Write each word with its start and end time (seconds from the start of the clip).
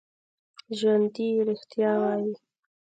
ژوندي 0.77 1.27
رښتیا 1.47 1.91
وايي 2.01 2.33